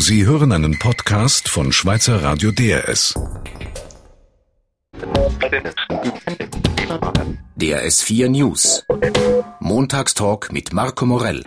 Sie 0.00 0.24
hören 0.24 0.52
einen 0.52 0.78
Podcast 0.78 1.48
von 1.48 1.72
Schweizer 1.72 2.22
Radio 2.22 2.52
DRS. 2.52 3.14
DRS 7.56 8.02
4 8.02 8.28
News. 8.28 8.86
Montagstalk 9.58 10.52
mit 10.52 10.72
Marco 10.72 11.04
Morell. 11.04 11.42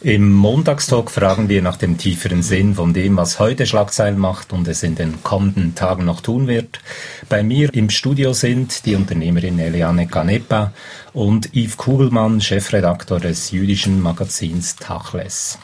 Im 0.00 0.32
Montagstalk 0.32 1.10
fragen 1.10 1.50
wir 1.50 1.60
nach 1.60 1.76
dem 1.76 1.98
tieferen 1.98 2.42
Sinn 2.42 2.76
von 2.76 2.94
dem, 2.94 3.16
was 3.18 3.38
heute 3.38 3.66
Schlagzeilen 3.66 4.18
macht 4.18 4.54
und 4.54 4.68
es 4.68 4.82
in 4.82 4.94
den 4.94 5.22
kommenden 5.22 5.74
Tagen 5.74 6.06
noch 6.06 6.22
tun 6.22 6.46
wird. 6.46 6.80
Bei 7.28 7.42
mir 7.42 7.74
im 7.74 7.90
Studio 7.90 8.32
sind 8.32 8.86
die 8.86 8.94
Unternehmerin 8.94 9.58
Eliane 9.58 10.06
Canepa 10.06 10.72
und 11.12 11.54
Yves 11.54 11.76
Kugelmann, 11.76 12.40
Chefredaktor 12.40 13.20
des 13.20 13.50
jüdischen 13.50 14.00
Magazins 14.00 14.76
Tachles. 14.76 15.58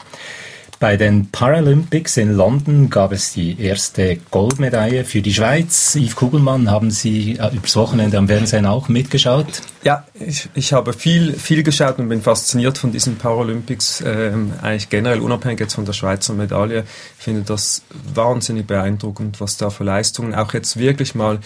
Bei 0.83 0.97
den 0.97 1.31
Paralympics 1.31 2.17
in 2.17 2.35
London 2.35 2.89
gab 2.89 3.13
es 3.13 3.31
die 3.31 3.57
erste 3.57 4.17
Goldmedaille 4.31 5.05
für 5.05 5.21
die 5.21 5.33
Schweiz. 5.33 5.95
Yves 5.95 6.17
Kugelmann, 6.17 6.69
haben 6.69 6.91
Sie 6.91 7.37
äh, 7.39 7.55
übers 7.55 7.77
Wochenende 7.77 8.17
am 8.17 8.27
Fernsehen 8.27 8.65
auch 8.65 8.89
mitgeschaut? 8.89 9.61
Ja, 9.85 10.05
ich, 10.13 10.49
ich 10.55 10.73
habe 10.73 10.91
viel, 10.91 11.35
viel 11.35 11.63
geschaut 11.63 11.99
und 11.99 12.09
bin 12.09 12.21
fasziniert 12.21 12.77
von 12.77 12.91
diesen 12.91 13.15
Paralympics, 13.15 14.03
ähm, 14.05 14.51
eigentlich 14.61 14.89
generell 14.89 15.21
unabhängig 15.21 15.61
jetzt 15.61 15.75
von 15.75 15.85
der 15.85 15.93
Schweizer 15.93 16.33
Medaille. 16.33 16.83
Ich 17.17 17.23
finde 17.23 17.43
das 17.43 17.83
wahnsinnig 18.13 18.67
beeindruckend, 18.67 19.39
was 19.39 19.55
da 19.55 19.69
für 19.69 19.85
Leistungen 19.85 20.35
auch 20.35 20.53
jetzt 20.53 20.75
wirklich 20.75 21.15
mal 21.15 21.39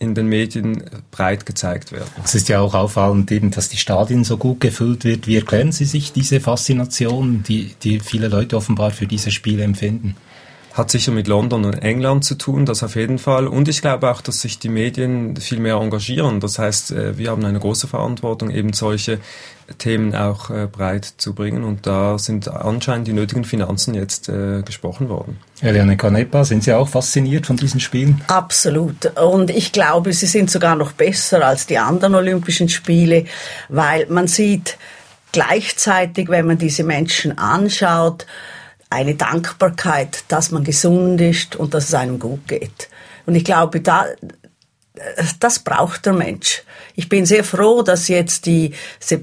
in 0.00 0.14
den 0.14 0.26
Medien 0.26 0.82
breit 1.10 1.44
gezeigt 1.44 1.92
werden. 1.92 2.10
Es 2.24 2.34
ist 2.34 2.48
ja 2.48 2.60
auch 2.60 2.74
auffallend 2.74 3.30
eben, 3.30 3.50
dass 3.50 3.68
die 3.68 3.76
Stadien 3.76 4.24
so 4.24 4.38
gut 4.38 4.58
gefüllt 4.58 5.04
wird. 5.04 5.26
Wie 5.26 5.36
erklären 5.36 5.72
Sie 5.72 5.84
sich 5.84 6.12
diese 6.12 6.40
Faszination, 6.40 7.44
die, 7.46 7.74
die 7.82 8.00
viele 8.00 8.28
Leute 8.28 8.56
offenbar 8.56 8.90
für 8.90 9.06
diese 9.06 9.30
Spiele 9.30 9.62
empfinden? 9.62 10.16
Hat 10.72 10.90
sicher 10.90 11.10
mit 11.10 11.26
London 11.26 11.64
und 11.64 11.82
England 11.82 12.24
zu 12.24 12.36
tun, 12.36 12.64
das 12.64 12.82
auf 12.82 12.94
jeden 12.94 13.18
Fall. 13.18 13.48
Und 13.48 13.68
ich 13.68 13.80
glaube 13.80 14.10
auch, 14.10 14.20
dass 14.20 14.40
sich 14.40 14.58
die 14.58 14.68
Medien 14.68 15.36
viel 15.36 15.58
mehr 15.58 15.74
engagieren. 15.76 16.38
Das 16.38 16.58
heißt, 16.58 16.92
äh, 16.92 17.18
wir 17.18 17.30
haben 17.30 17.44
eine 17.44 17.58
große 17.58 17.88
Verantwortung, 17.88 18.50
eben 18.50 18.72
solche 18.72 19.18
Themen 19.78 20.14
auch 20.14 20.50
äh, 20.50 20.68
breit 20.70 21.04
zu 21.04 21.34
bringen. 21.34 21.64
Und 21.64 21.86
da 21.86 22.18
sind 22.18 22.48
anscheinend 22.48 23.08
die 23.08 23.12
nötigen 23.12 23.44
Finanzen 23.44 23.94
jetzt 23.94 24.28
äh, 24.28 24.62
gesprochen 24.62 25.08
worden. 25.08 25.38
Eliane 25.60 25.96
Canepa, 25.96 26.44
sind 26.44 26.64
Sie 26.64 26.72
auch 26.72 26.88
fasziniert 26.88 27.46
von 27.46 27.56
diesen 27.56 27.80
Spielen? 27.80 28.20
Absolut. 28.28 29.16
Und 29.18 29.50
ich 29.50 29.72
glaube, 29.72 30.12
sie 30.12 30.26
sind 30.26 30.50
sogar 30.50 30.76
noch 30.76 30.92
besser 30.92 31.44
als 31.44 31.66
die 31.66 31.78
anderen 31.78 32.14
Olympischen 32.14 32.68
Spiele, 32.68 33.24
weil 33.68 34.06
man 34.06 34.26
sieht 34.26 34.78
gleichzeitig, 35.32 36.28
wenn 36.28 36.46
man 36.46 36.58
diese 36.58 36.84
Menschen 36.84 37.38
anschaut, 37.38 38.26
eine 38.90 39.14
Dankbarkeit, 39.14 40.24
dass 40.28 40.50
man 40.50 40.64
gesund 40.64 41.20
ist 41.20 41.56
und 41.56 41.74
dass 41.74 41.88
es 41.88 41.94
einem 41.94 42.18
gut 42.18 42.46
geht. 42.48 42.88
Und 43.24 43.36
ich 43.36 43.44
glaube, 43.44 43.80
da, 43.80 44.06
das 45.38 45.60
braucht 45.60 46.06
der 46.06 46.12
Mensch. 46.12 46.64
Ich 46.96 47.08
bin 47.08 47.24
sehr 47.24 47.44
froh, 47.44 47.82
dass 47.82 48.08
jetzt 48.08 48.46
die 48.46 48.74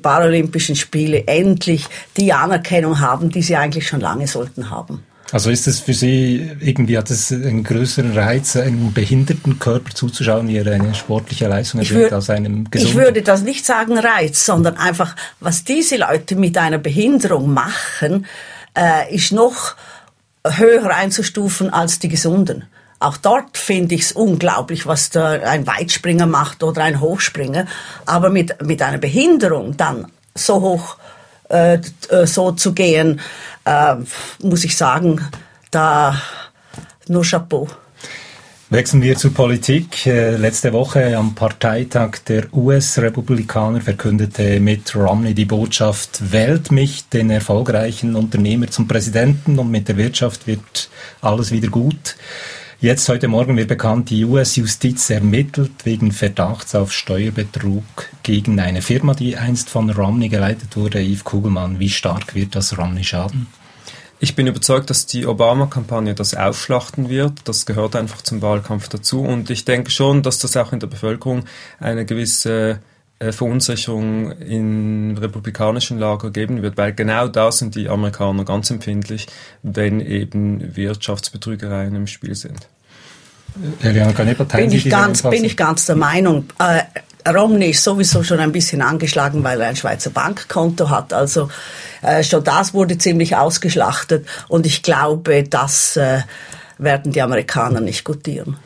Paralympischen 0.02 0.76
Spiele 0.76 1.28
endlich 1.28 1.86
die 2.16 2.32
Anerkennung 2.34 3.00
haben, 3.00 3.30
die 3.30 3.42
sie 3.42 3.58
eigentlich 3.58 3.88
schon 3.88 4.00
lange 4.00 4.28
sollten 4.28 4.70
haben. 4.70 5.04
Also 5.34 5.50
ist 5.50 5.68
es 5.68 5.82
für 5.82 5.94
Sie 5.94 6.52
irgendwie 6.62 6.98
hat 6.98 7.12
es 7.12 7.34
einen 7.34 7.64
größeren 7.64 8.18
Reiz, 8.18 8.56
einem 8.56 8.94
behinderten 8.94 9.60
Körper 9.60 9.94
zuzuschauen, 9.94 10.48
wie 10.48 10.58
er 10.58 10.72
eine 10.72 10.96
sportliche 10.96 11.50
Leistung 11.50 11.82
erbringt, 11.82 12.14
als 12.14 12.30
einem 12.30 12.72
gesunden? 12.72 12.98
Ich 12.98 13.06
würde 13.06 13.22
das 13.22 13.42
nicht 13.42 13.66
sagen 13.66 13.98
Reiz, 13.98 14.46
sondern 14.46 14.78
einfach, 14.78 15.18
was 15.42 15.66
diese 15.66 15.98
Leute 15.98 16.38
mit 16.38 16.58
einer 16.58 16.78
Behinderung 16.78 17.54
machen, 17.54 18.26
äh, 18.78 19.14
ist 19.14 19.32
noch 19.32 19.76
höher 20.46 20.94
einzustufen 20.96 21.74
als 21.74 22.00
die 22.00 22.10
Gesunden. 22.10 22.66
Auch 23.00 23.18
dort 23.18 23.58
finde 23.58 23.96
ich 23.96 24.02
es 24.02 24.12
unglaublich, 24.12 24.88
was 24.88 25.10
da 25.10 25.32
ein 25.32 25.68
Weitspringer 25.68 26.26
macht 26.26 26.64
oder 26.64 26.84
ein 26.84 27.00
Hochspringer. 27.00 27.68
Aber 28.06 28.30
mit, 28.30 28.62
mit 28.64 28.82
einer 28.82 28.98
Behinderung 28.98 29.78
dann 29.78 30.12
so 30.34 30.62
hoch 30.62 30.98
äh, 31.50 31.80
äh 32.10 32.26
so 32.26 32.52
zu 32.54 32.74
gehen, 32.74 33.20
äh, 33.66 33.96
muss 34.42 34.64
ich 34.64 34.76
sagen, 34.76 35.28
da 35.70 36.20
nur 37.08 37.24
Chapeau. 37.24 37.68
Wechseln 38.70 39.02
wir 39.02 39.16
zur 39.16 39.34
Politik. 39.34 40.06
Äh, 40.06 40.36
letzte 40.36 40.74
Woche 40.74 41.18
am 41.18 41.36
Parteitag 41.36 42.18
der 42.28 42.54
US-Republikaner 42.54 43.80
verkündete 43.80 44.60
Mitt 44.60 44.94
Romney 44.94 45.34
die 45.34 45.46
Botschaft, 45.46 46.34
wählt 46.34 46.70
mich, 46.70 47.08
den 47.08 47.30
erfolgreichen 47.30 48.18
Unternehmer, 48.18 48.68
zum 48.68 48.86
Präsidenten 48.86 49.58
und 49.58 49.72
mit 49.72 49.88
der 49.88 49.96
Wirtschaft 49.96 50.48
wird 50.48 50.90
alles 51.22 51.52
wieder 51.52 51.70
gut. 51.70 52.18
Jetzt 52.82 53.08
heute 53.08 53.30
Morgen 53.30 53.56
wird 53.56 53.70
bekannt, 53.70 54.10
die 54.10 54.26
US-Justiz 54.26 55.10
ermittelt 55.12 55.86
wegen 55.86 56.12
Verdachts 56.12 56.76
auf 56.76 56.92
Steuerbetrug 56.92 57.86
gegen 58.22 58.60
eine 58.60 58.82
Firma, 58.82 59.14
die 59.14 59.38
einst 59.38 59.70
von 59.70 59.90
Romney 59.92 60.28
geleitet 60.28 60.76
wurde. 60.76 61.00
Yves 61.00 61.24
Kugelmann, 61.24 61.80
wie 61.80 61.90
stark 61.90 62.36
wird 62.36 62.54
das 62.54 62.78
Romney 62.78 63.06
schaden? 63.06 63.48
Ich 64.20 64.36
bin 64.36 64.48
überzeugt, 64.48 64.90
dass 64.90 65.06
die 65.06 65.28
Obama-Kampagne 65.28 66.16
das 66.16 66.34
aufschlachten 66.34 67.10
wird. 67.10 67.34
Das 67.46 67.66
gehört 67.66 67.96
einfach 67.96 68.22
zum 68.22 68.42
Wahlkampf 68.42 68.90
dazu. 68.90 69.22
Und 69.22 69.50
ich 69.50 69.64
denke 69.64 69.92
schon, 69.92 70.24
dass 70.24 70.40
das 70.40 70.58
auch 70.58 70.74
in 70.74 70.80
der 70.80 70.88
Bevölkerung 70.88 71.46
eine 71.80 72.06
gewisse 72.06 72.80
äh, 73.20 73.32
Verunsicherung 73.32 74.32
im 74.32 75.18
republikanischen 75.18 76.00
Lager 76.00 76.32
geben 76.32 76.62
wird, 76.62 76.78
weil 76.78 76.94
genau 76.94 77.28
da 77.28 77.52
sind 77.52 77.76
die 77.76 77.90
Amerikaner 77.90 78.46
ganz 78.46 78.70
empfindlich, 78.70 79.28
wenn 79.64 80.02
eben 80.02 80.76
Wirtschaftsbetrügereien 80.76 81.96
im 81.96 82.08
Spiel 82.08 82.36
sind. 82.36 82.68
Bin 84.70 84.72
ich, 84.72 84.90
ganz, 84.90 85.24
bin 85.24 85.44
ich 85.44 85.58
ganz 85.58 85.86
der 85.88 85.96
Meinung. 85.96 86.46
Romney 87.36 87.72
ist 87.72 87.84
sowieso 87.84 88.24
schon 88.24 88.40
ein 88.40 88.52
bisschen 88.52 88.82
angeschlagen, 88.82 89.44
weil 89.44 89.62
er 89.62 89.70
ein 89.70 89.76
Schweizer 89.76 90.10
Bankkonto 90.10 90.90
hat. 90.90 91.14
Also 91.14 91.50
äh, 92.02 92.24
schon 92.24 92.44
das 92.44 92.74
wurde 92.74 92.98
ziemlich 92.98 93.36
ausgeschlachtet. 93.36 94.26
Und 94.48 94.66
ich 94.66 94.84
glaube, 94.84 95.44
das 95.44 95.98
äh, 95.98 96.22
werden 96.78 97.12
die 97.12 97.22
Amerikaner 97.22 97.82
nicht 97.82 98.04
gutieren. 98.04 98.58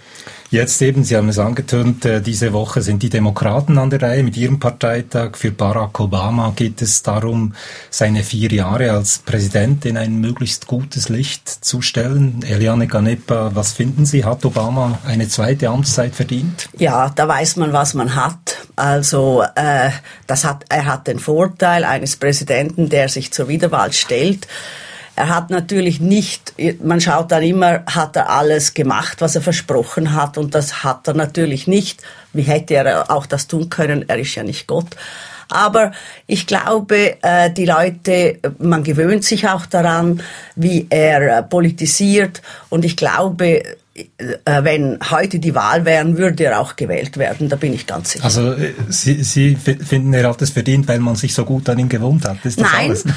Jetzt 0.52 0.82
eben, 0.82 1.06
Sie 1.06 1.16
haben 1.16 1.30
es 1.30 1.40
angetönt, 1.40 2.04
äh, 2.04 2.22
diese 2.22 2.52
Woche 2.52 2.82
sind 2.82 3.02
die 3.04 3.10
Demokraten 3.10 3.78
an 3.78 3.90
der 3.90 4.02
Reihe 4.02 4.22
mit 4.22 4.36
ihrem 4.36 4.60
Parteitag. 4.60 5.38
Für 5.38 5.50
Barack 5.52 5.98
Obama 6.02 6.52
geht 6.54 6.82
es 6.82 7.04
darum, 7.04 7.54
seine 7.90 8.22
vier 8.22 8.52
Jahre 8.52 8.92
als 8.92 9.20
Präsident 9.20 9.86
in 9.86 9.96
ein 9.96 10.20
möglichst 10.20 10.68
gutes 10.68 11.08
Licht 11.08 11.48
zu 11.48 11.82
stellen. 11.82 12.44
Eliane 12.44 12.88
Ganepa, 12.88 13.52
was 13.54 13.72
finden 13.72 14.06
Sie? 14.06 14.26
Hat 14.26 14.44
Obama 14.44 15.00
eine 15.08 15.30
zweite 15.30 15.70
Amtszeit 15.70 16.14
verdient? 16.14 16.68
Ja, 16.78 17.14
da 17.16 17.30
weiß 17.30 17.56
man, 17.56 17.72
was 17.72 17.94
man 17.94 18.14
hat. 18.16 18.58
Also 18.76 19.46
äh, 19.56 19.92
das 20.28 20.44
hat, 20.44 20.66
er 20.68 20.84
hat 20.84 21.08
den 21.08 21.20
Vorteil 21.20 21.86
eines 21.86 22.18
Präsidenten, 22.18 22.90
der 22.90 23.08
sich 23.08 23.32
zur 23.32 23.48
Wiederwahl 23.48 23.94
stellt. 23.94 24.48
Er 25.16 25.30
hat 25.30 25.50
natürlich 25.50 26.00
nicht, 26.00 26.54
man 26.82 27.02
schaut 27.02 27.32
dann 27.32 27.44
immer, 27.44 27.84
hat 27.86 28.16
er 28.16 28.30
alles 28.30 28.74
gemacht, 28.74 29.22
was 29.22 29.36
er 29.36 29.42
versprochen 29.42 30.14
hat 30.14 30.38
und 30.38 30.56
das 30.56 30.84
hat 30.84 31.08
er 31.08 31.14
natürlich 31.14 31.68
nicht. 31.68 32.02
Wie 32.34 32.44
hätte 32.44 32.76
er 32.76 33.12
auch 33.12 33.26
das 33.26 33.48
tun 33.48 33.70
können? 33.70 34.08
Er 34.08 34.18
ist 34.18 34.36
ja 34.36 34.44
nicht 34.44 34.68
Gott. 34.68 34.96
Aber 35.52 35.92
ich 36.28 36.48
glaube, 36.48 37.22
äh, 37.22 37.52
die 37.52 37.66
Leute, 37.66 38.40
man 38.58 38.84
gewöhnt 38.84 39.26
sich 39.26 39.50
auch 39.50 39.66
daran, 39.66 40.24
wie 40.56 40.88
er 40.90 41.40
äh, 41.40 41.44
politisiert. 41.44 42.42
Und 42.70 42.86
ich 42.86 42.96
glaube, 42.96 43.62
wenn 44.46 45.00
heute 45.10 45.40
die 45.40 45.56
Wahl 45.56 45.86
wären, 45.86 46.18
würde 46.18 46.46
er 46.46 46.60
auch 46.60 46.76
gewählt 46.76 47.18
werden, 47.18 47.50
da 47.50 47.56
bin 47.56 47.74
ich 47.74 47.88
ganz 47.88 48.12
sicher. 48.12 48.24
Also 48.24 48.54
äh, 48.54 48.74
Sie, 48.90 49.24
Sie 49.24 49.56
finden, 49.56 50.14
er 50.14 50.30
hat 50.30 50.42
es 50.42 50.52
verdient, 50.52 50.88
weil 50.88 51.00
man 51.00 51.16
sich 51.16 51.34
so 51.34 51.46
gut 51.46 51.68
an 51.70 51.80
ihm 51.80 51.90
gewohnt 51.90 52.26
hat? 52.28 52.38
Das 52.44 52.58
Nein, 52.58 52.90
alles? 52.90 53.06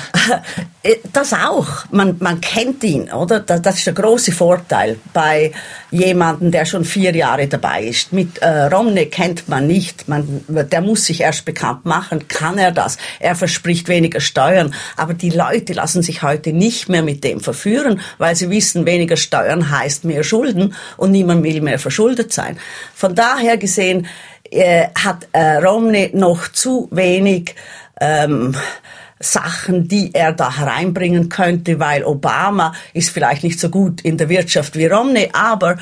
Äh, 0.83 0.97
das 1.15 1.33
auch. 1.33 1.86
Man, 1.91 2.16
man 2.21 2.42
kennt 2.42 2.84
ihn, 2.84 3.10
oder? 3.10 3.41
Das 3.41 3.78
ist 3.78 3.86
der 3.86 3.95
große 3.95 4.33
Vorteil 4.33 4.98
bei 5.15 5.53
jemandem, 5.91 6.51
der 6.51 6.66
schon 6.66 6.84
vier 6.84 7.15
Jahre 7.16 7.48
dabei 7.48 7.84
ist. 7.84 8.13
Mit 8.13 8.39
äh, 8.39 8.65
Romney 8.66 9.07
kennt 9.07 9.48
man 9.48 9.66
nicht. 9.66 10.09
Man, 10.09 10.45
der 10.47 10.83
muss 10.83 11.07
sich 11.07 11.22
erst 11.22 11.47
bekannt 11.47 11.86
machen. 11.86 12.28
Kann 12.28 12.59
er 12.59 12.71
das? 12.71 12.98
Er 13.19 13.34
verspricht 13.34 13.89
weniger 13.89 14.21
Steuern. 14.21 14.75
Aber 14.97 15.15
die 15.15 15.31
Leute 15.31 15.72
lassen 15.72 16.03
sich 16.03 16.22
heute 16.22 16.53
nicht 16.53 16.91
mehr 16.91 17.03
mit 17.03 17.25
dem 17.25 17.41
verführen, 17.41 18.01
weil 18.19 18.36
sie 18.36 18.51
wissen, 18.51 18.84
weniger 18.84 19.16
Steuern 19.16 19.71
heißt 19.71 20.04
mehr 20.04 20.22
Schulden 20.22 20.73
und 20.97 21.10
niemand 21.10 21.42
will 21.42 21.60
mehr 21.60 21.78
verschuldet 21.78 22.32
sein. 22.32 22.59
Von 22.94 23.15
daher 23.15 23.56
gesehen 23.56 24.06
äh, 24.50 24.88
hat 24.94 25.28
äh, 25.32 25.56
Romney 25.56 26.10
noch 26.12 26.48
zu 26.48 26.88
wenig 26.91 27.54
ähm, 28.00 28.54
Sachen, 29.21 29.88
die 29.88 30.10
er 30.12 30.32
da 30.32 30.56
hereinbringen 30.56 31.28
könnte, 31.28 31.78
weil 31.78 32.04
Obama 32.04 32.74
ist 32.92 33.10
vielleicht 33.10 33.44
nicht 33.44 33.60
so 33.60 33.71
gut 33.71 34.00
in 34.03 34.18
der 34.18 34.28
Wirtschaft 34.28 34.76
wie 34.76 34.86
Romney, 34.86 35.30
aber 35.32 35.78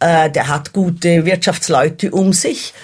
äh, 0.00 0.30
der 0.30 0.48
hat 0.48 0.72
gute 0.72 1.24
Wirtschaftsleute 1.24 2.10
um 2.10 2.32
sich. 2.32 2.74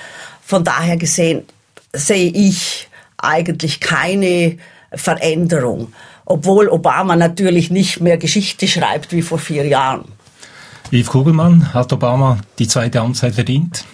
Von 0.45 0.65
daher 0.65 0.97
gesehen 0.97 1.45
sehe 1.93 2.31
ich 2.31 2.89
eigentlich 3.19 3.81
keine 3.81 4.59
Veränderung. 4.93 5.93
obwohl 6.31 6.69
Obama 6.69 7.17
natürlich 7.17 7.71
nicht 7.71 8.01
mehr 8.01 8.17
Geschichte 8.17 8.69
schreibt 8.69 9.13
wie 9.13 9.23
vor 9.23 9.39
vier 9.39 9.67
Jahren. 9.67 10.05
Yves 10.93 11.11
Kugelmann, 11.11 11.73
hat 11.73 11.93
Obama 11.93 12.39
die 12.59 12.67
zweite 12.67 13.01
Amtszeit 13.01 13.37
verdient? 13.37 13.85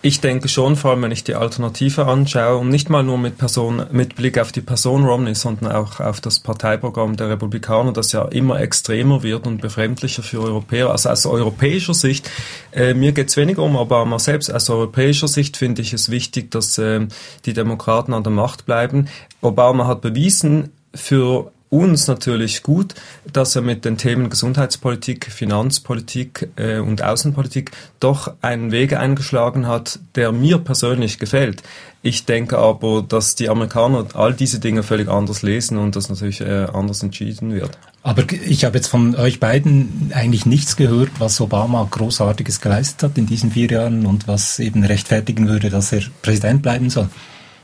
Ich 0.00 0.22
denke 0.22 0.48
schon, 0.48 0.76
vor 0.76 0.90
allem 0.90 1.02
wenn 1.02 1.12
ich 1.12 1.24
die 1.24 1.34
Alternative 1.34 2.06
anschaue 2.06 2.56
und 2.56 2.70
nicht 2.70 2.88
mal 2.88 3.02
nur 3.02 3.18
mit, 3.18 3.36
Person, 3.36 3.84
mit 3.92 4.16
Blick 4.16 4.38
auf 4.38 4.50
die 4.50 4.62
Person 4.62 5.04
Romney, 5.04 5.34
sondern 5.34 5.70
auch 5.70 6.00
auf 6.00 6.22
das 6.22 6.40
Parteiprogramm 6.40 7.16
der 7.16 7.28
Republikaner, 7.28 7.92
das 7.92 8.12
ja 8.12 8.24
immer 8.24 8.58
extremer 8.58 9.22
wird 9.22 9.46
und 9.46 9.60
befremdlicher 9.60 10.22
für 10.22 10.40
Europäer. 10.40 10.90
Also 10.90 11.10
aus 11.10 11.26
europäischer 11.26 11.94
Sicht, 11.94 12.30
äh, 12.72 12.94
mir 12.94 13.12
geht 13.12 13.28
es 13.28 13.36
weniger 13.36 13.62
um 13.62 13.76
Obama 13.76 14.18
selbst, 14.18 14.52
aus 14.52 14.70
europäischer 14.70 15.28
Sicht 15.28 15.58
finde 15.58 15.82
ich 15.82 15.92
es 15.92 16.10
wichtig, 16.10 16.50
dass 16.50 16.78
äh, 16.78 17.06
die 17.44 17.52
Demokraten 17.52 18.14
an 18.14 18.24
der 18.24 18.32
Macht 18.32 18.64
bleiben. 18.64 19.08
Obama 19.42 19.86
hat 19.86 20.00
bewiesen, 20.00 20.70
für 20.94 21.52
uns 21.72 22.06
natürlich 22.06 22.62
gut, 22.62 22.94
dass 23.32 23.56
er 23.56 23.62
mit 23.62 23.86
den 23.86 23.96
Themen 23.96 24.28
Gesundheitspolitik, 24.28 25.32
Finanzpolitik 25.32 26.50
äh, 26.56 26.78
und 26.78 27.02
Außenpolitik 27.02 27.70
doch 27.98 28.34
einen 28.42 28.72
Weg 28.72 28.92
eingeschlagen 28.92 29.66
hat, 29.66 29.98
der 30.14 30.32
mir 30.32 30.58
persönlich 30.58 31.18
gefällt. 31.18 31.62
Ich 32.02 32.26
denke 32.26 32.58
aber, 32.58 33.02
dass 33.02 33.36
die 33.36 33.48
Amerikaner 33.48 34.06
all 34.12 34.34
diese 34.34 34.60
Dinge 34.60 34.82
völlig 34.82 35.08
anders 35.08 35.40
lesen 35.40 35.78
und 35.78 35.96
das 35.96 36.10
natürlich 36.10 36.42
äh, 36.42 36.66
anders 36.70 37.02
entschieden 37.02 37.54
wird. 37.54 37.78
Aber 38.02 38.24
ich 38.30 38.66
habe 38.66 38.76
jetzt 38.76 38.88
von 38.88 39.14
euch 39.14 39.40
beiden 39.40 40.10
eigentlich 40.14 40.44
nichts 40.44 40.76
gehört, 40.76 41.12
was 41.20 41.40
Obama 41.40 41.88
großartiges 41.90 42.60
geleistet 42.60 43.02
hat 43.02 43.16
in 43.16 43.24
diesen 43.24 43.52
vier 43.52 43.68
Jahren 43.68 44.04
und 44.04 44.28
was 44.28 44.58
eben 44.58 44.84
rechtfertigen 44.84 45.48
würde, 45.48 45.70
dass 45.70 45.90
er 45.92 46.02
Präsident 46.20 46.60
bleiben 46.60 46.90
soll. 46.90 47.08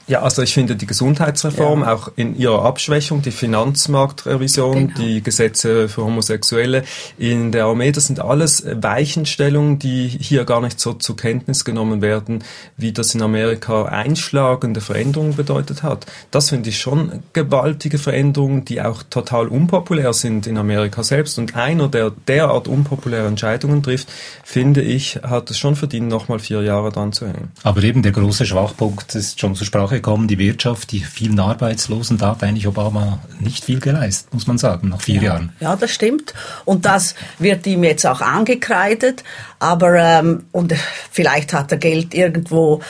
Ja, 0.08 0.22
also 0.22 0.40
ich 0.40 0.54
finde 0.54 0.74
die 0.74 0.86
Gesundheitsreform 0.86 1.82
ja. 1.82 1.92
auch 1.92 2.10
in 2.16 2.34
ihrer 2.34 2.64
Abschwächung, 2.64 3.20
die 3.20 3.30
Finanzmarktrevision, 3.30 4.88
genau. 4.88 4.98
die 4.98 5.22
Gesetze 5.22 5.90
für 5.90 6.02
Homosexuelle 6.02 6.82
in 7.18 7.52
der 7.52 7.66
Armee, 7.66 7.92
das 7.92 8.06
sind 8.06 8.18
alles 8.18 8.64
Weichenstellungen, 8.66 9.78
die 9.78 10.08
hier 10.08 10.46
gar 10.46 10.62
nicht 10.62 10.80
so 10.80 10.94
zur 10.94 11.16
Kenntnis 11.16 11.66
genommen 11.66 12.00
werden, 12.00 12.42
wie 12.78 12.92
das 12.92 13.14
in 13.14 13.20
Amerika 13.20 13.84
einschlagende 13.84 14.80
Veränderungen 14.80 15.36
bedeutet 15.36 15.82
hat. 15.82 16.06
Das 16.30 16.48
finde 16.48 16.70
ich 16.70 16.78
schon 16.80 17.22
gewaltige 17.34 17.98
Veränderungen, 17.98 18.64
die 18.64 18.80
auch 18.80 19.02
total 19.02 19.48
unpopulär 19.48 20.14
sind 20.14 20.46
in 20.46 20.56
Amerika 20.56 21.02
selbst. 21.02 21.38
Und 21.38 21.54
einer, 21.54 21.88
der 21.88 22.12
derart 22.26 22.66
unpopuläre 22.66 23.26
Entscheidungen 23.26 23.82
trifft, 23.82 24.08
finde 24.42 24.80
ich, 24.80 25.16
hat 25.22 25.50
es 25.50 25.58
schon 25.58 25.76
verdient, 25.76 26.08
nochmal 26.08 26.38
vier 26.38 26.62
Jahre 26.62 26.90
dran 26.90 27.12
zu 27.12 27.26
hängen. 27.26 27.52
Aber 27.62 27.82
eben 27.82 28.02
der 28.02 28.12
große 28.12 28.46
Schwachpunkt 28.46 29.14
ist 29.14 29.38
schon 29.38 29.54
zur 29.54 29.66
Sprache 29.66 29.97
gekommen, 29.98 30.28
die 30.28 30.38
Wirtschaft, 30.38 30.92
die 30.92 31.00
vielen 31.00 31.38
Arbeitslosen, 31.38 32.18
da 32.18 32.30
hat 32.30 32.42
eigentlich 32.42 32.66
Obama 32.66 33.20
nicht 33.40 33.64
viel 33.64 33.80
geleistet, 33.80 34.32
muss 34.32 34.46
man 34.46 34.58
sagen, 34.58 34.88
nach 34.88 35.00
vier 35.00 35.16
ja. 35.16 35.22
Jahren. 35.22 35.52
Ja, 35.60 35.76
das 35.76 35.90
stimmt. 35.90 36.34
Und 36.64 36.84
das 36.84 37.14
wird 37.38 37.66
ihm 37.66 37.84
jetzt 37.84 38.06
auch 38.06 38.20
angekreidet. 38.20 39.24
Aber, 39.58 39.94
ähm, 39.94 40.44
und 40.52 40.74
vielleicht 41.10 41.52
hat 41.52 41.72
er 41.72 41.78
Geld 41.78 42.14
irgendwo 42.14 42.80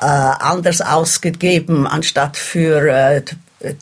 äh, 0.00 0.04
anders 0.04 0.80
ausgegeben, 0.80 1.86
anstatt 1.86 2.36
für 2.36 2.86
äh, 2.86 3.22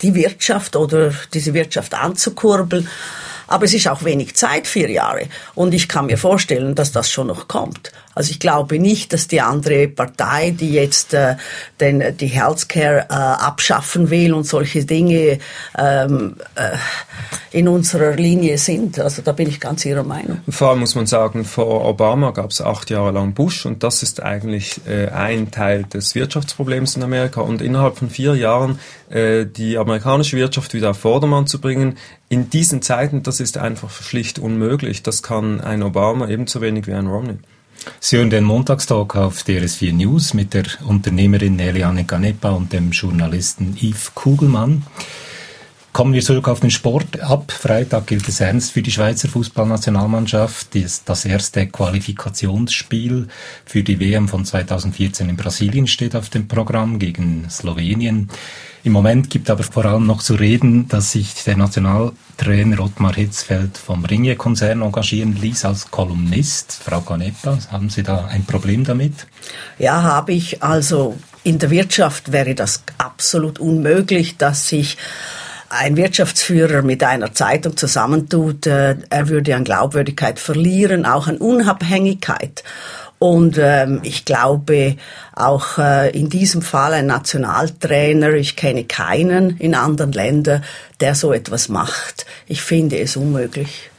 die 0.03 0.15
Wirtschaft 0.15 0.77
oder 0.77 1.13
diese 1.33 1.55
Wirtschaft 1.55 1.95
anzukurbeln. 1.95 2.89
Aber 3.47 3.65
es 3.65 3.73
ist 3.73 3.89
auch 3.89 4.05
wenig 4.05 4.37
Zeit, 4.37 4.67
vier 4.67 4.91
Jahre. 4.91 5.27
Und 5.55 5.73
ich 5.73 5.89
kann 5.89 6.07
mir 6.07 6.19
vorstellen, 6.19 6.75
dass 6.75 6.93
das 6.93 7.11
schon 7.11 7.29
noch 7.29 7.49
kommt. 7.49 7.93
Also 8.19 8.33
ich 8.33 8.41
glaube 8.41 8.81
nicht, 8.81 9.13
dass 9.13 9.29
die 9.29 9.41
andere 9.41 9.87
Partei, 9.87 10.51
die 10.51 10.73
jetzt 10.73 11.15
äh, 11.15 11.37
den, 11.81 12.17
die 12.17 12.27
Healthcare 12.27 13.07
äh, 13.09 13.13
abschaffen 13.13 14.11
will 14.11 14.35
und 14.35 14.43
solche 14.43 14.85
Dinge 14.85 15.39
ähm, 15.79 16.35
äh, 16.57 16.77
in 17.53 17.69
unserer 17.69 18.17
Linie 18.17 18.59
sind. 18.59 18.99
Also 18.99 19.23
da 19.23 19.31
bin 19.31 19.49
ich 19.49 19.61
ganz 19.61 19.85
Ihrer 19.85 20.03
Meinung. 20.03 20.41
Vor 20.49 20.71
allem 20.71 20.81
muss 20.81 20.97
man 20.97 21.07
sagen, 21.07 21.45
vor 21.45 21.85
Obama 21.85 22.33
gab 22.33 22.51
es 22.51 22.61
acht 22.61 22.91
Jahre 22.91 23.13
lang 23.13 23.35
Bush 23.35 23.67
und 23.67 23.85
das 23.85 24.03
ist 24.03 24.21
eigentlich 24.21 24.81
äh, 24.89 25.11
ein 25.11 25.53
Teil 25.53 25.85
des 25.85 26.17
Wirtschaftsproblems 26.17 26.97
in 26.97 27.05
Amerika. 27.05 27.43
Und 27.43 27.63
innerhalb 27.63 27.99
von 27.99 28.11
vier 28.11 28.35
Jahren 28.35 28.81
äh, 29.11 29.47
die 29.47 29.79
amerikanische 29.79 30.37
Wirtschaft 30.37 30.75
wieder 30.75 30.91
auf 30.91 30.99
Vordermann 30.99 31.47
zu 31.47 31.61
bringen, 31.61 31.99
in 32.29 32.51
diesen 32.51 32.83
Zeiten, 32.83 33.23
das 33.23 33.39
ist 33.39 33.59
einfach 33.59 33.93
schlicht 33.93 34.41
unmöglich. 34.41 35.05
Das 35.05 35.23
kann 35.23 35.61
ein 35.61 35.85
Obama 35.85 36.27
ebenso 36.27 36.61
wenig 36.61 36.89
wie 36.89 36.95
ein 36.95 37.07
Romney. 37.07 37.39
Sie 38.01 38.17
hören 38.17 38.31
den 38.31 38.45
Montagstalk 38.45 39.17
auf 39.17 39.43
DRS4 39.43 39.93
News 39.93 40.35
mit 40.35 40.55
der 40.55 40.65
Unternehmerin 40.85 41.59
Eliane 41.59 42.05
Canepa 42.05 42.51
und 42.51 42.73
dem 42.73 42.91
Journalisten 42.91 43.77
Yves 43.81 44.15
Kugelmann. 44.15 44.85
Kommen 45.99 46.13
wir 46.13 46.23
zurück 46.23 46.47
auf 46.47 46.61
den 46.61 46.71
Sport. 46.71 47.19
Ab 47.23 47.51
Freitag 47.51 48.07
gilt 48.07 48.29
es 48.29 48.41
ernst 48.41 48.71
für 48.71 48.83
die 48.83 48.93
Schweizer 48.93 49.27
Fußballnationalmannschaft. 49.27 50.69
Das 51.07 51.25
erste 51.25 51.67
Qualifikationsspiel 51.67 53.27
für 53.67 53.83
die 53.83 53.99
WM 53.99 54.29
von 54.29 54.45
2014 54.45 55.29
in 55.29 55.37
Brasilien 55.37 55.89
steht 55.89 56.15
auf 56.15 56.29
dem 56.29 56.47
Programm 56.47 57.01
gegen 57.01 57.51
Slowenien. 57.51 58.31
Im 58.85 58.93
Moment 58.93 59.29
gibt 59.29 59.51
aber 59.51 59.65
vor 59.65 59.87
allem 59.87 60.07
noch 60.07 60.23
zu 60.23 60.37
reden, 60.37 60.87
dass 60.87 61.11
sich 61.11 61.35
der 61.43 61.57
Nationaltrainer 61.57 62.79
Ottmar 62.79 63.17
Hitzfeld 63.17 63.77
vom 63.77 64.05
Ringe-Konzern 64.05 64.83
engagieren 64.83 65.35
ließ 65.35 65.65
als 65.65 65.91
Kolumnist. 65.91 66.81
Frau 66.81 67.01
Canepa, 67.01 67.59
haben 67.73 67.91
Sie 67.91 68.05
da 68.05 68.27
ein 68.27 68.45
Problem 68.45 68.85
damit? 68.85 69.27
Ja, 69.81 70.01
habe 70.05 70.31
ich. 70.31 70.63
Also 70.63 71.19
in 71.43 71.59
der 71.59 71.71
Wirtschaft 71.71 72.31
wäre 72.31 72.55
das 72.55 72.85
absolut 72.99 73.59
unmöglich, 73.59 74.37
dass 74.37 74.69
sich 74.69 74.97
ein 75.71 75.97
Wirtschaftsführer 75.97 76.83
mit 76.83 77.03
einer 77.03 77.33
Zeitung 77.33 77.77
zusammentut, 77.77 78.67
äh, 78.67 78.97
er 79.11 79.29
würde 79.29 79.55
an 79.55 79.65
Glaubwürdigkeit 79.65 80.39
verlieren, 80.39 81.05
auch 81.05 81.27
an 81.27 81.37
Unabhängigkeit. 81.39 82.65
Und 83.19 83.59
ähm, 83.59 84.01
ich 84.05 84.25
glaube, 84.25 84.97
auch 85.35 85.79
äh, 85.79 86.11
in 86.11 86.31
diesem 86.31 86.63
Fall 86.63 86.93
ein 86.93 87.07
Nationaltrainer, 87.07 88.33
ich 88.35 88.55
kenne 88.55 88.85
keinen 88.85 89.57
in 89.59 89.75
anderen 89.75 90.13
Ländern, 90.13 90.63
der 91.01 91.15
so 91.15 91.33
etwas 91.33 91.69
macht. 91.69 92.27
Ich 92.47 92.63
finde 92.63 92.99
es 92.99 93.17
unmöglich. 93.17 93.91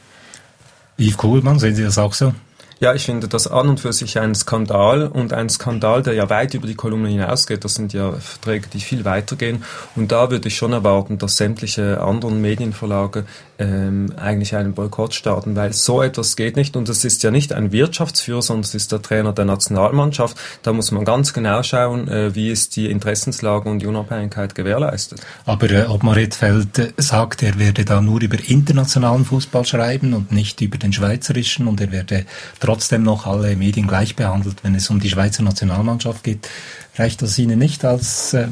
Yves 0.98 1.16
Kuhlmann, 1.18 1.58
sehen 1.58 1.74
Sie 1.74 1.84
das 1.84 1.98
auch 1.98 2.14
so? 2.14 2.34
Ja, 2.82 2.94
ich 2.94 3.04
finde 3.04 3.28
das 3.28 3.46
an 3.46 3.68
und 3.68 3.78
für 3.78 3.92
sich 3.92 4.18
ein 4.18 4.34
Skandal 4.34 5.06
und 5.06 5.34
ein 5.34 5.50
Skandal, 5.50 6.02
der 6.02 6.14
ja 6.14 6.30
weit 6.30 6.54
über 6.54 6.66
die 6.66 6.74
Kolumne 6.74 7.10
hinausgeht. 7.10 7.62
Das 7.62 7.74
sind 7.74 7.92
ja 7.92 8.12
Verträge, 8.12 8.68
die 8.72 8.80
viel 8.80 9.04
weitergehen. 9.04 9.64
Und 9.96 10.12
da 10.12 10.30
würde 10.30 10.48
ich 10.48 10.56
schon 10.56 10.72
erwarten, 10.72 11.18
dass 11.18 11.36
sämtliche 11.36 12.00
anderen 12.00 12.40
Medienverlage 12.40 13.26
ähm, 13.58 14.14
eigentlich 14.16 14.56
einen 14.56 14.72
Boykott 14.72 15.12
starten, 15.12 15.54
weil 15.56 15.74
so 15.74 16.00
etwas 16.00 16.36
geht 16.36 16.56
nicht. 16.56 16.74
Und 16.74 16.88
es 16.88 17.04
ist 17.04 17.22
ja 17.22 17.30
nicht 17.30 17.52
ein 17.52 17.70
Wirtschaftsführer, 17.70 18.40
sondern 18.40 18.64
es 18.64 18.74
ist 18.74 18.90
der 18.92 19.02
Trainer 19.02 19.34
der 19.34 19.44
Nationalmannschaft. 19.44 20.38
Da 20.62 20.72
muss 20.72 20.90
man 20.90 21.04
ganz 21.04 21.34
genau 21.34 21.62
schauen, 21.62 22.08
äh, 22.08 22.34
wie 22.34 22.50
ist 22.50 22.76
die 22.76 22.90
Interessenslage 22.90 23.68
und 23.68 23.80
die 23.80 23.86
Unabhängigkeit 23.86 24.54
gewährleistet. 24.54 25.20
Aber 25.44 25.70
äh, 25.70 25.84
ob 25.84 26.02
Maritfeld 26.02 26.78
äh, 26.78 26.92
sagt, 26.96 27.42
er 27.42 27.58
werde 27.58 27.84
da 27.84 28.00
nur 28.00 28.22
über 28.22 28.38
internationalen 28.42 29.26
Fußball 29.26 29.66
schreiben 29.66 30.14
und 30.14 30.32
nicht 30.32 30.62
über 30.62 30.78
den 30.78 30.94
schweizerischen 30.94 31.68
und 31.68 31.82
er 31.82 31.92
werde 31.92 32.24
trotzdem 32.70 33.02
noch 33.02 33.26
alle 33.26 33.56
Medien 33.56 33.88
gleich 33.88 34.14
behandelt, 34.14 34.62
wenn 34.62 34.76
es 34.76 34.88
um 34.90 35.00
die 35.00 35.10
Schweizer 35.10 35.42
Nationalmannschaft 35.42 36.22
geht. 36.22 36.48
Reicht 36.96 37.20
das 37.20 37.36
Ihnen 37.36 37.58
nicht 37.58 37.84
als 37.84 38.32
äh, 38.32 38.46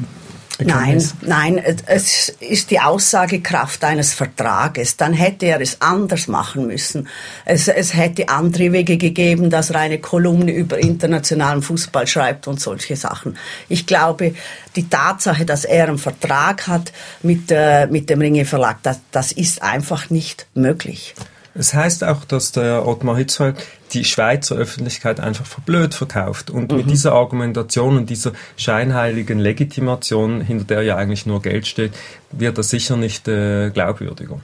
Nein, 0.60 1.00
nein, 1.20 1.62
es 1.86 2.30
ist 2.40 2.72
die 2.72 2.80
Aussagekraft 2.80 3.84
eines 3.84 4.12
Vertrages. 4.12 4.96
Dann 4.96 5.12
hätte 5.12 5.46
er 5.46 5.60
es 5.60 5.80
anders 5.80 6.26
machen 6.26 6.66
müssen. 6.66 7.06
Es, 7.44 7.68
es 7.68 7.94
hätte 7.94 8.28
andere 8.28 8.72
Wege 8.72 8.96
gegeben, 8.96 9.50
dass 9.50 9.70
er 9.70 9.78
eine 9.78 10.00
Kolumne 10.00 10.50
über 10.50 10.78
internationalen 10.78 11.62
Fußball 11.62 12.08
schreibt 12.08 12.48
und 12.48 12.60
solche 12.60 12.96
Sachen. 12.96 13.38
Ich 13.68 13.86
glaube, 13.86 14.34
die 14.74 14.88
Tatsache, 14.88 15.44
dass 15.44 15.64
er 15.64 15.86
einen 15.86 15.98
Vertrag 15.98 16.66
hat 16.66 16.92
mit, 17.22 17.52
äh, 17.52 17.86
mit 17.86 18.10
dem 18.10 18.20
Ringe 18.20 18.44
Verlag, 18.44 18.78
das, 18.82 18.98
das 19.12 19.30
ist 19.30 19.62
einfach 19.62 20.10
nicht 20.10 20.48
möglich. 20.54 21.14
Es 21.58 21.74
heißt 21.74 22.04
auch, 22.04 22.24
dass 22.24 22.52
der 22.52 22.86
Ottmar 22.86 23.16
Hitzfeld 23.16 23.56
die 23.92 24.04
Schweizer 24.04 24.54
Öffentlichkeit 24.54 25.18
einfach 25.18 25.44
verblöd 25.44 25.92
verkauft. 25.92 26.50
Und 26.50 26.70
mhm. 26.70 26.78
mit 26.78 26.90
dieser 26.90 27.14
Argumentation 27.14 27.96
und 27.96 28.08
dieser 28.08 28.32
scheinheiligen 28.56 29.40
Legitimation, 29.40 30.40
hinter 30.40 30.64
der 30.66 30.82
ja 30.82 30.94
eigentlich 30.94 31.26
nur 31.26 31.42
Geld 31.42 31.66
steht, 31.66 31.92
wird 32.30 32.58
er 32.58 32.62
sicher 32.62 32.96
nicht 32.96 33.26
äh, 33.26 33.70
glaubwürdiger. 33.70 34.40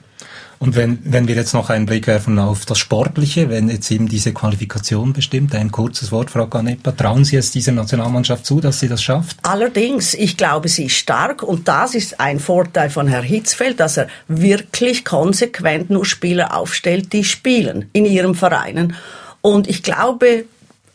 Und 0.59 0.75
wenn, 0.75 0.99
wenn 1.03 1.27
wir 1.27 1.35
jetzt 1.35 1.53
noch 1.53 1.69
einen 1.69 1.85
Blick 1.85 2.07
werfen 2.07 2.39
auf 2.39 2.65
das 2.65 2.77
Sportliche, 2.77 3.49
wenn 3.49 3.69
jetzt 3.69 3.91
eben 3.91 4.07
diese 4.07 4.33
Qualifikation 4.33 5.13
bestimmt, 5.13 5.53
ein 5.53 5.71
kurzes 5.71 6.11
Wort, 6.11 6.31
Frau 6.31 6.47
Ganepa, 6.47 6.91
trauen 6.91 7.25
Sie 7.25 7.35
es 7.35 7.51
dieser 7.51 7.71
Nationalmannschaft 7.71 8.45
zu, 8.45 8.61
dass 8.61 8.79
sie 8.79 8.87
das 8.87 9.03
schafft? 9.03 9.37
Allerdings, 9.43 10.13
ich 10.13 10.37
glaube, 10.37 10.69
sie 10.69 10.85
ist 10.85 10.95
stark 10.95 11.43
und 11.43 11.67
das 11.67 11.95
ist 11.95 12.19
ein 12.19 12.39
Vorteil 12.39 12.89
von 12.89 13.07
Herrn 13.07 13.23
Hitzfeld, 13.23 13.79
dass 13.79 13.97
er 13.97 14.07
wirklich 14.27 15.03
konsequent 15.03 15.89
nur 15.89 16.05
Spieler 16.05 16.55
aufstellt, 16.55 17.13
die 17.13 17.23
spielen 17.23 17.89
in 17.93 18.05
ihren 18.05 18.35
Vereinen. 18.35 18.95
Und 19.41 19.67
ich 19.67 19.83
glaube, 19.83 20.45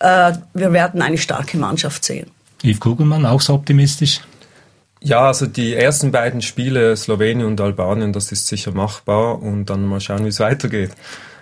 äh, 0.00 0.32
wir 0.54 0.72
werden 0.72 1.02
eine 1.02 1.18
starke 1.18 1.58
Mannschaft 1.58 2.04
sehen. 2.04 2.30
Yves 2.62 2.80
Kugelmann, 2.80 3.26
auch 3.26 3.40
so 3.40 3.54
optimistisch? 3.54 4.20
Ja, 5.02 5.26
also 5.28 5.46
die 5.46 5.74
ersten 5.74 6.12
beiden 6.12 6.42
Spiele, 6.42 6.94
Slowenien 6.96 7.46
und 7.46 7.60
Albanien, 7.60 8.12
das 8.12 8.32
ist 8.32 8.46
sicher 8.46 8.72
machbar 8.72 9.40
und 9.40 9.66
dann 9.66 9.86
mal 9.86 10.00
schauen, 10.00 10.24
wie 10.24 10.28
es 10.28 10.40
weitergeht. 10.40 10.90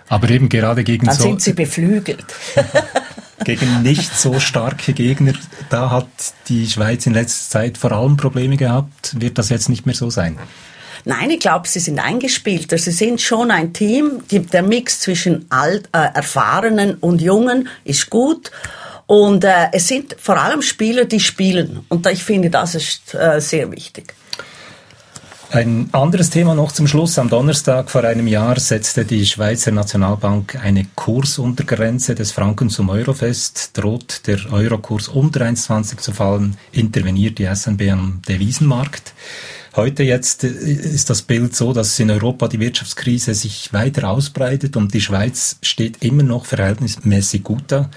Aber 0.07 0.29
eben 0.29 0.49
gerade 0.49 0.83
gegen 0.83 1.05
Dann 1.05 1.15
so 1.15 1.23
sind 1.23 1.41
sie 1.41 1.53
beflügelt. 1.53 2.25
gegen 3.43 3.83
nicht 3.83 4.15
so 4.15 4.39
starke 4.39 4.93
Gegner, 4.93 5.33
da 5.69 5.91
hat 5.91 6.07
die 6.47 6.67
Schweiz 6.67 7.05
in 7.05 7.13
letzter 7.13 7.59
Zeit 7.59 7.77
vor 7.77 7.91
allem 7.91 8.17
Probleme 8.17 8.57
gehabt. 8.57 9.19
Wird 9.19 9.37
das 9.37 9.49
jetzt 9.49 9.69
nicht 9.69 9.85
mehr 9.85 9.95
so 9.95 10.09
sein? 10.09 10.37
Nein, 11.05 11.29
ich 11.29 11.39
glaube, 11.39 11.67
sie 11.67 11.79
sind 11.79 11.99
eingespielt. 11.99 12.71
Sie 12.71 12.91
sind 12.91 13.21
schon 13.21 13.51
ein 13.51 13.73
Team. 13.73 14.21
Die, 14.31 14.39
der 14.39 14.63
Mix 14.63 14.99
zwischen 14.99 15.45
alt, 15.49 15.87
äh, 15.93 16.09
Erfahrenen 16.13 16.95
und 16.95 17.21
Jungen 17.21 17.69
ist 17.85 18.09
gut. 18.09 18.51
Und 19.09 19.43
äh, 19.43 19.69
es 19.71 19.87
sind 19.87 20.15
vor 20.19 20.37
allem 20.37 20.61
Spieler, 20.61 21.05
die 21.05 21.19
spielen. 21.19 21.83
Und 21.89 22.05
ich 22.05 22.23
finde, 22.23 22.51
das 22.51 22.75
ist 22.75 23.15
äh, 23.15 23.41
sehr 23.41 23.71
wichtig. 23.71 24.13
Ein 25.49 25.89
anderes 25.93 26.29
Thema 26.29 26.53
noch 26.53 26.71
zum 26.71 26.85
Schluss. 26.85 27.17
Am 27.17 27.27
Donnerstag 27.27 27.89
vor 27.89 28.03
einem 28.03 28.27
Jahr 28.27 28.59
setzte 28.59 29.05
die 29.05 29.25
Schweizer 29.25 29.71
Nationalbank 29.71 30.63
eine 30.63 30.85
Kursuntergrenze 30.93 32.13
des 32.13 32.33
Franken 32.33 32.69
zum 32.69 32.89
Euro 32.89 33.13
fest. 33.15 33.71
Droht 33.73 34.27
der 34.27 34.37
Eurokurs 34.53 35.07
unter 35.07 35.41
1,20 35.41 35.97
zu 35.97 36.11
fallen, 36.11 36.55
interveniert 36.71 37.39
die 37.39 37.49
SNB 37.51 37.89
am 37.91 38.21
Devisenmarkt. 38.29 39.13
Heute 39.75 40.03
jetzt 40.03 40.43
äh, 40.43 40.49
ist 40.49 41.09
das 41.09 41.23
Bild 41.23 41.55
so, 41.55 41.73
dass 41.73 41.99
in 41.99 42.11
Europa 42.11 42.47
die 42.47 42.59
Wirtschaftskrise 42.59 43.33
sich 43.33 43.73
weiter 43.73 44.07
ausbreitet 44.07 44.77
und 44.77 44.93
die 44.93 45.01
Schweiz 45.01 45.57
steht 45.63 46.03
immer 46.03 46.21
noch 46.21 46.45
verhältnismäßig 46.45 47.43
gut 47.43 47.63
da. 47.69 47.89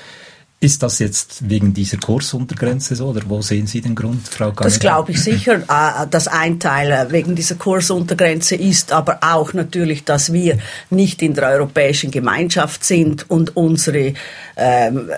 Ist 0.63 0.85
das 0.85 1.01
jetzt 1.01 1.51
wegen 1.51 1.75
dieser 1.75 1.97
Kursuntergrenze 1.97 2.95
so 2.95 3.09
oder 3.09 3.23
wo 3.27 3.43
sehen 3.43 3.67
Sie 3.67 3.81
den 3.81 3.97
Grund, 3.97 4.29
Frau 4.29 4.53
Ganeda? 4.53 4.63
Das 4.63 4.79
glaube 4.79 5.11
ich 5.11 5.21
sicher, 5.21 5.55
äh, 5.69 6.07
dass 6.09 6.29
ein 6.29 6.61
Teil 6.61 6.93
äh, 6.93 7.11
wegen 7.11 7.35
dieser 7.35 7.57
Kursuntergrenze 7.57 8.55
ist, 8.55 8.93
aber 8.93 9.19
auch 9.23 9.55
natürlich, 9.55 10.05
dass 10.05 10.33
wir 10.33 10.59
nicht 10.89 11.21
in 11.21 11.35
der 11.35 11.49
europäischen 11.49 12.13
Gemeinschaft 12.13 12.85
sind 12.85 13.29
und 13.29 13.57
unsere, 13.57 14.15
ähm, 14.57 15.11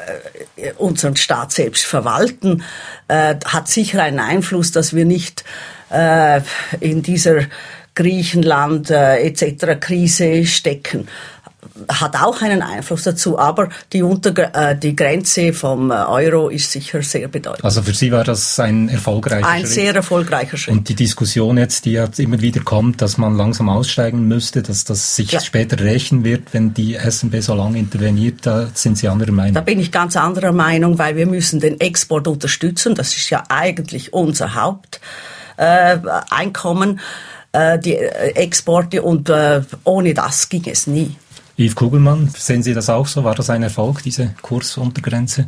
äh, 0.56 0.72
unseren 0.78 1.14
Staat 1.14 1.52
selbst 1.52 1.84
verwalten, 1.84 2.62
äh, 3.08 3.34
hat 3.44 3.68
sicher 3.68 4.02
einen 4.02 4.20
Einfluss, 4.20 4.72
dass 4.72 4.94
wir 4.94 5.04
nicht 5.04 5.44
äh, 5.90 6.40
in 6.80 7.02
dieser 7.02 7.42
Griechenland 7.94 8.88
äh, 8.88 9.18
etc. 9.18 9.78
Krise 9.78 10.46
stecken 10.46 11.06
hat 11.88 12.14
auch 12.22 12.40
einen 12.40 12.62
Einfluss 12.62 13.02
dazu, 13.02 13.38
aber 13.38 13.68
die, 13.92 14.02
Unter 14.02 14.30
äh, 14.54 14.78
die 14.78 14.94
Grenze 14.94 15.52
vom 15.52 15.90
äh, 15.90 15.94
Euro 15.94 16.48
ist 16.48 16.70
sicher 16.70 17.02
sehr 17.02 17.26
bedeutend. 17.28 17.64
Also 17.64 17.82
für 17.82 17.92
Sie 17.92 18.12
war 18.12 18.22
das 18.22 18.60
ein 18.60 18.88
erfolgreicher 18.88 19.46
Ein 19.48 19.62
Schritt. 19.62 19.70
sehr 19.72 19.94
erfolgreicher 19.94 20.56
Schritt. 20.56 20.72
Und 20.74 20.88
die 20.88 20.94
Diskussion 20.94 21.58
jetzt, 21.58 21.84
die 21.84 21.92
jetzt 21.92 22.20
immer 22.20 22.40
wieder 22.40 22.60
kommt, 22.60 23.02
dass 23.02 23.18
man 23.18 23.36
langsam 23.36 23.68
aussteigen 23.68 24.28
müsste, 24.28 24.62
dass 24.62 24.84
das 24.84 25.16
sich 25.16 25.32
Ja. 25.32 25.40
später 25.40 25.80
rächen 25.80 26.22
wird, 26.22 26.54
wenn 26.54 26.74
die 26.74 26.94
SNB 26.94 27.40
so 27.42 27.54
lange 27.54 27.78
interveniert, 27.78 28.46
da 28.46 28.68
sind 28.74 28.96
Sie 28.96 29.08
anderer 29.08 29.26
Da 29.28 29.32
Meinung. 29.32 29.64
bin 29.64 29.80
ich 29.80 29.90
ganz 29.90 30.16
anderer 30.16 30.52
Meinung, 30.52 30.98
weil 30.98 31.16
wir 31.16 31.26
müssen 31.26 31.58
den 31.60 31.80
Export 31.80 32.28
unterstützen. 32.28 32.94
Das 32.94 33.16
ist 33.16 33.30
ja 33.30 33.42
eigentlich 33.48 34.12
unser 34.12 34.54
Haupteinkommen, 35.58 37.00
äh, 37.52 37.74
äh, 37.74 37.78
die 37.78 37.94
äh, 37.96 38.30
Exporte 38.36 39.02
und 39.02 39.28
äh, 39.28 39.62
ohne 39.84 40.14
das 40.14 40.48
ging 40.48 40.62
es 40.66 40.86
nie. 40.86 41.16
Yves 41.56 41.76
Kugelmann, 41.76 42.30
sehen 42.36 42.64
Sie 42.64 42.74
das 42.74 42.90
auch 42.90 43.06
so? 43.06 43.22
War 43.22 43.36
das 43.36 43.48
ein 43.48 43.62
Erfolg, 43.62 44.02
diese 44.02 44.34
Kursuntergrenze? 44.42 45.46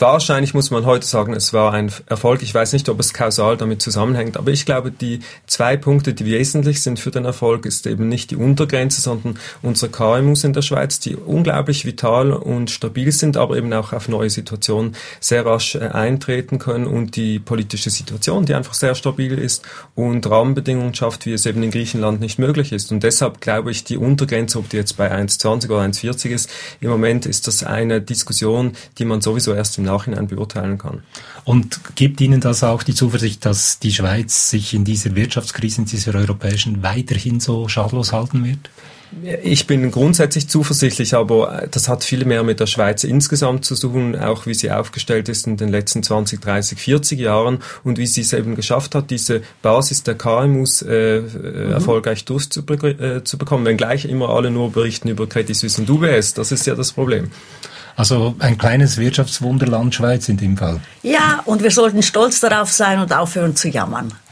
Wahrscheinlich 0.00 0.54
muss 0.54 0.70
man 0.70 0.86
heute 0.86 1.04
sagen, 1.04 1.32
es 1.32 1.52
war 1.52 1.72
ein 1.72 1.90
Erfolg. 2.06 2.42
Ich 2.42 2.54
weiß 2.54 2.72
nicht, 2.72 2.88
ob 2.88 3.00
es 3.00 3.12
kausal 3.12 3.56
damit 3.56 3.82
zusammenhängt, 3.82 4.36
aber 4.36 4.52
ich 4.52 4.64
glaube, 4.64 4.92
die 4.92 5.18
zwei 5.48 5.76
Punkte, 5.76 6.14
die 6.14 6.24
wesentlich 6.24 6.84
sind 6.84 7.00
für 7.00 7.10
den 7.10 7.24
Erfolg, 7.24 7.66
ist 7.66 7.84
eben 7.84 8.08
nicht 8.08 8.30
die 8.30 8.36
Untergrenze, 8.36 9.00
sondern 9.00 9.40
unsere 9.60 9.90
KMUs 9.90 10.44
in 10.44 10.52
der 10.52 10.62
Schweiz, 10.62 11.00
die 11.00 11.16
unglaublich 11.16 11.84
vital 11.84 12.32
und 12.32 12.70
stabil 12.70 13.10
sind, 13.10 13.36
aber 13.36 13.56
eben 13.56 13.72
auch 13.72 13.92
auf 13.92 14.08
neue 14.08 14.30
Situationen 14.30 14.94
sehr 15.18 15.44
rasch 15.44 15.74
äh, 15.74 15.88
eintreten 15.88 16.60
können 16.60 16.86
und 16.86 17.16
die 17.16 17.40
politische 17.40 17.90
Situation, 17.90 18.46
die 18.46 18.54
einfach 18.54 18.74
sehr 18.74 18.94
stabil 18.94 19.36
ist 19.36 19.64
und 19.96 20.30
Rahmenbedingungen 20.30 20.94
schafft, 20.94 21.26
wie 21.26 21.32
es 21.32 21.44
eben 21.44 21.60
in 21.64 21.72
Griechenland 21.72 22.20
nicht 22.20 22.38
möglich 22.38 22.70
ist. 22.70 22.92
Und 22.92 23.02
deshalb 23.02 23.40
glaube 23.40 23.72
ich, 23.72 23.82
die 23.82 23.96
Untergrenze, 23.96 24.60
ob 24.60 24.68
die 24.68 24.76
jetzt 24.76 24.96
bei 24.96 25.12
1,20 25.12 25.64
oder 25.70 25.80
1,40 25.80 26.28
ist, 26.28 26.50
im 26.80 26.90
Moment 26.90 27.26
ist 27.26 27.48
das 27.48 27.64
eine 27.64 28.00
Diskussion, 28.00 28.74
die 28.98 29.04
man 29.04 29.20
sowieso 29.20 29.54
erst 29.54 29.76
im 29.78 29.87
Nachhinein 29.90 30.28
beurteilen 30.28 30.78
kann. 30.78 31.02
Und 31.44 31.80
gibt 31.96 32.20
Ihnen 32.20 32.40
das 32.40 32.62
auch 32.62 32.82
die 32.82 32.94
Zuversicht, 32.94 33.44
dass 33.44 33.78
die 33.78 33.92
Schweiz 33.92 34.50
sich 34.50 34.74
in 34.74 34.84
dieser 34.84 35.14
Wirtschaftskrise, 35.14 35.82
in 35.82 35.86
dieser 35.86 36.14
europäischen, 36.14 36.82
weiterhin 36.82 37.40
so 37.40 37.68
schadlos 37.68 38.12
halten 38.12 38.44
wird? 38.44 38.70
Ich 39.42 39.66
bin 39.66 39.90
grundsätzlich 39.90 40.48
zuversichtlich, 40.48 41.14
aber 41.14 41.66
das 41.70 41.88
hat 41.88 42.04
viel 42.04 42.26
mehr 42.26 42.42
mit 42.42 42.60
der 42.60 42.66
Schweiz 42.66 43.04
insgesamt 43.04 43.64
zu 43.64 43.74
tun, 43.74 44.14
auch 44.14 44.44
wie 44.44 44.52
sie 44.52 44.70
aufgestellt 44.70 45.30
ist 45.30 45.46
in 45.46 45.56
den 45.56 45.70
letzten 45.70 46.02
20, 46.02 46.40
30, 46.40 46.78
40 46.78 47.18
Jahren 47.18 47.58
und 47.84 47.96
wie 47.96 48.06
sie 48.06 48.20
es 48.20 48.34
eben 48.34 48.54
geschafft 48.54 48.94
hat, 48.94 49.10
diese 49.10 49.42
Basis 49.62 50.02
der 50.02 50.14
KMUs 50.14 50.82
äh, 50.82 51.18
äh, 51.18 51.70
erfolgreich 51.72 52.26
durchzubekommen, 52.26 52.98
äh, 53.00 53.68
wenngleich 53.68 54.04
immer 54.04 54.28
alle 54.28 54.50
nur 54.50 54.72
berichten 54.72 55.08
über 55.08 55.26
Credit 55.26 55.56
Suisse 55.56 55.80
und 55.80 55.88
UBS. 55.88 56.34
Das 56.34 56.52
ist 56.52 56.66
ja 56.66 56.74
das 56.74 56.92
Problem. 56.92 57.30
Also 57.98 58.36
ein 58.38 58.56
kleines 58.56 58.96
Wirtschaftswunderland 58.96 59.92
Schweiz 59.92 60.28
in 60.28 60.36
dem 60.36 60.56
Fall. 60.56 60.80
Ja, 61.02 61.42
und 61.46 61.64
wir 61.64 61.72
sollten 61.72 62.04
stolz 62.04 62.38
darauf 62.38 62.70
sein 62.70 63.00
und 63.00 63.12
aufhören 63.12 63.56
zu 63.56 63.68
jammern. 63.68 64.14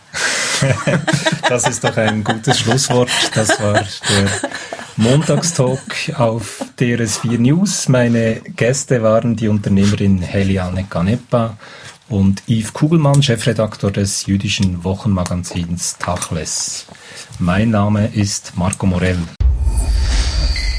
Das 1.48 1.68
ist 1.68 1.84
doch 1.84 1.96
ein 1.96 2.24
gutes 2.24 2.58
Schlusswort. 2.58 3.10
Das 3.34 3.60
war 3.60 3.74
der 3.74 4.28
Montagstalk 4.96 6.12
auf 6.16 6.64
DRS4 6.78 7.38
News. 7.38 7.88
Meine 7.88 8.40
Gäste 8.56 9.02
waren 9.02 9.36
die 9.36 9.46
Unternehmerin 9.48 10.22
Heliane 10.22 10.84
Canepa 10.88 11.56
und 12.08 12.42
Yves 12.48 12.72
Kugelmann, 12.72 13.22
Chefredaktor 13.22 13.92
des 13.92 14.26
jüdischen 14.26 14.82
Wochenmagazins 14.82 15.98
Tachles. 15.98 16.86
Mein 17.38 17.70
Name 17.70 18.08
ist 18.12 18.56
Marco 18.56 18.86
Morell. 18.86 19.18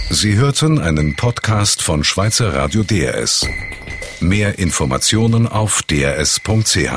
Sie 0.10 0.36
hörten 0.36 0.80
einen 0.80 1.16
Podcast 1.16 1.84
von 1.84 2.04
Schweizer 2.04 2.54
Radio 2.54 2.84
DRS. 2.84 3.46
Mehr 4.22 4.58
Informationen 4.58 5.48
auf 5.48 5.84
drs.ch. 5.84 6.90